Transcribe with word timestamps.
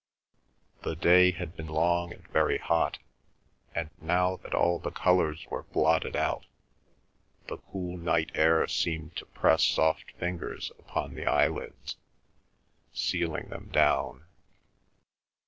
The 0.81 0.95
day 0.95 1.29
had 1.29 1.55
been 1.55 1.67
long 1.67 2.11
and 2.11 2.27
very 2.29 2.57
hot, 2.57 2.97
and 3.75 3.91
now 4.01 4.37
that 4.37 4.55
all 4.55 4.79
the 4.79 4.89
colours 4.89 5.45
were 5.51 5.61
blotted 5.61 6.15
out 6.15 6.47
the 7.47 7.57
cool 7.57 7.97
night 7.99 8.31
air 8.33 8.67
seemed 8.67 9.15
to 9.17 9.27
press 9.27 9.61
soft 9.63 10.09
fingers 10.17 10.71
upon 10.79 11.13
the 11.13 11.27
eyelids, 11.27 11.97
sealing 12.91 13.49
them 13.49 13.69
down. 13.71 14.25